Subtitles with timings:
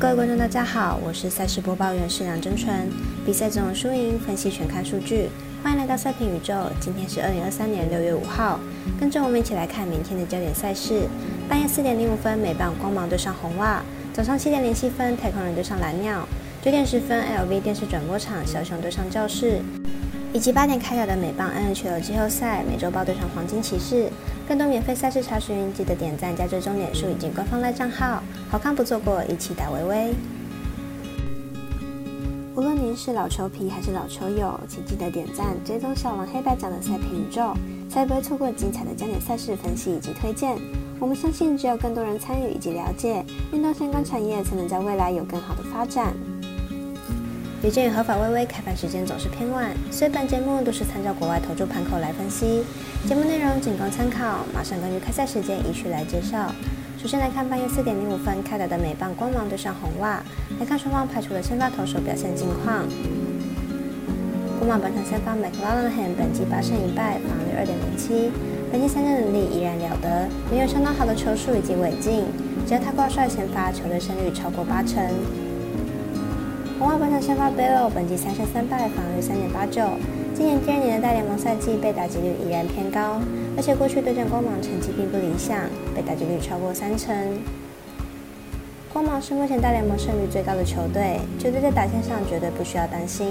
[0.00, 2.88] 各位观众，大家好，我是赛事播报员施梁真纯。
[3.26, 5.28] 比赛总有输赢，分析全看数据。
[5.60, 6.54] 欢迎来到赛评宇宙。
[6.78, 8.60] 今天是二零二三年六月五号，
[9.00, 11.08] 跟着我们一起来看明天的焦点赛事。
[11.48, 13.82] 半夜四点零五分，美棒光芒对上红袜；
[14.14, 16.20] 早上七点零七分，太空人对上蓝鸟；
[16.62, 19.60] 九点十分，LV 电视转播场小熊对上教室。
[20.32, 24.10] 以及八点开打的美棒 NHL 季后赛，美洲豹对上黄金骑士。
[24.46, 30.14] 更多免费赛事查询，记得点赞加追踪点数以及官方赖账号，好看不错过，一起打微微。
[32.54, 37.54] 无论您是老球皮还是老球友，请记得点赞追踪小王黑白奖的赛评宇宙，
[37.88, 40.56] 才不会错过精彩的焦点赛事分析以及推荐。
[40.98, 46.12] 我们相信，只有更多人参与以及了解运动相关产业，才能在未来有更好的发展。
[47.60, 52.62] 有鉴于合法微微开盘时间总是偏晚，所以本节目都是参照国外投注盘口来分析，
[53.04, 54.46] 节目内容仅供参考。
[54.54, 56.52] 马上根据开赛时间依序来介绍。
[57.02, 60.22] 首先来看半夜四点零五分开打的美棒光芒对上红袜，
[60.60, 62.86] 来看双方排除的先发投手表现近况。
[64.60, 68.30] 光芒本场先发 McLarenham 本季八胜一败，防率二点零七，
[68.70, 72.24] 本季三振能力依然了得，没有相当好的球速以及尾劲，
[72.68, 75.02] 只要他挂帅先发，球队胜率超过八成。
[76.78, 79.82] 红袜本场先发 b e l o 本季三胜三败，防御三点八九。
[80.32, 83.20] 今年第二年的大联盟赛季，被打击率依然偏高，
[83.56, 85.58] 而且过去对阵光芒成绩并不理想，
[85.92, 87.12] 被打击率超过三成。
[88.92, 93.26] 光芒是目前大联盟胜率最高的球队，球队在打线上绝对不需要担心，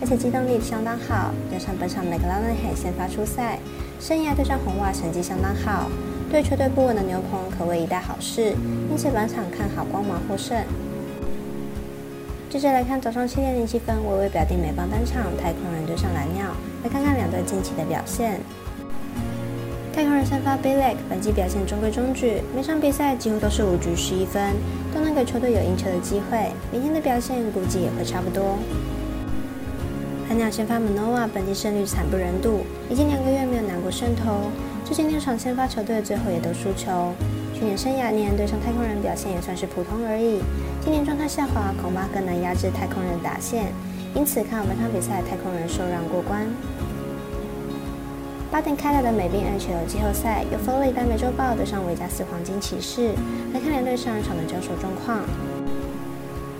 [0.00, 1.34] 而且机动力相当好。
[1.50, 3.58] 加上本场 McLaren 先发出赛，
[3.98, 5.90] 生涯对战红袜成绩相当好，
[6.30, 8.54] 对球队不稳的牛棚可谓一大好事，
[8.88, 10.56] 因此本场看好光芒获胜。
[12.52, 18.38] 接着来看早上七点零七分，微微表弟美邦单场，太空人对上蓝鸟，来看看两队近期的表现。
[19.90, 24.52] 太空人先发 Bilek，本季表现中规中矩，每场比赛几乎都是五局十一分，
[24.94, 26.52] 都能给球队有赢球的机会。
[26.70, 28.58] 明天的表现估计也会差不多。
[30.28, 34.50] 蓝鸟先发 Manoa，本季胜率惨不忍睹，已经两个月没有拿过胜投，
[34.84, 37.14] 最近六场先发球队最后也都输球。
[37.62, 40.42] 去年生涯年对上太空人表现也算是普通而已。
[40.80, 43.72] 今年状态下滑，恐怕更难压制太空人打线，
[44.16, 46.44] 因此看好本场比赛太空人受让过关。
[48.50, 53.12] 八点开打的美冰 NHL 季后赛，由佛罗里达美洲豹对上维加斯黄金骑士，
[53.54, 55.20] 来看两队上一场的交手状况。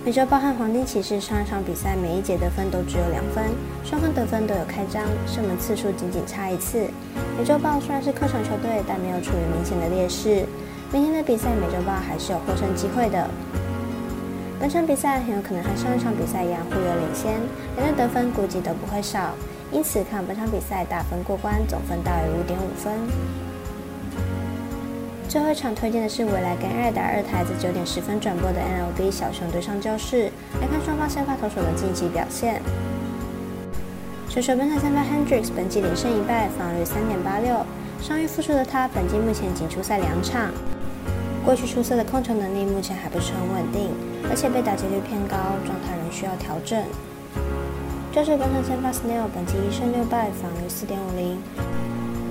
[0.05, 3.45] 美洲豹和黄金骑士上一场比赛每一节得分都只有两分，
[3.85, 6.91] 双方得分都有开张，射门次数仅仅差一次。
[7.39, 10.45] 美洲豹虽然是客场球队，但没有处于明显的劣势。
[10.93, 13.31] 明天的比赛，美洲豹还是有获胜机会的。
[14.59, 17.41] 本场比赛很有可能和上一场比赛一样互有领先，
[17.77, 19.31] 两队得分估计都不会少，
[19.71, 22.93] 因此看本场比赛大分过关，总分大于五点五分。
[25.33, 32.61] 最后一场推荐的是未来跟爱达二台在九点十分转播的 NLB 小熊对上教室，来看双方先发投手的晋级表现。
[34.29, 37.65] 选手本场先发 Hendricks 本季连胜一败，防御率三点八六，
[37.99, 40.53] 伤愈复出的他本季目前仅出赛两场。
[41.43, 43.89] 过去出色的控球能力目前还不是很稳定，
[44.29, 46.85] 而且被打击率偏高，状态仍需要调整。
[48.13, 51.41] 教士本场先发 Snell 本季一胜六败，防御四点五零，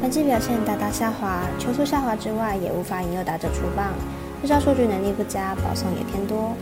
[0.02, 3.94] 本季表现大大下滑，球速下滑之外，也无法引诱打者出棒，
[4.42, 6.54] 日照数据能力不佳，保送也偏多。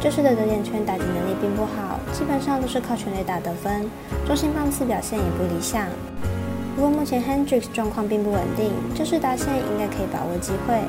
[0.00, 3.88] 这次的得点圈打击能力并不好，基本上都是靠全垒打得分，
[4.26, 5.86] 中心棒次表现也不理想。
[6.74, 10.80] 不过目前 Hendricks 状况并不稳定，这次打线应该可以把握机会。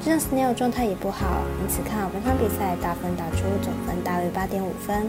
[0.00, 5.08] 加上 Snell 状态也不好，因此看好本场比赛大分打出总分大于八点五分。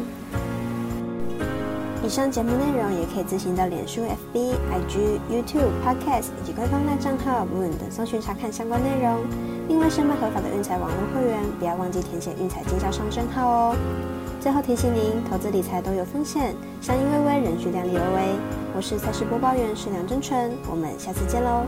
[2.05, 9.25] 以上节目内容也可以自行到脸书、FB、IG、YouTube、Podcast 以及官方大账号 Moon 等搜寻查看相关内容。
[9.67, 13.75] 另外，申办合法的运彩网络会员，不要忘记填写运彩经销商证号哦。
[14.39, 18.39] 最后提醒您，投资理财都有风险，相依微微，人需量力而为。
[18.75, 21.65] 我是赛事播报员，是梁真纯，我们下次见喽。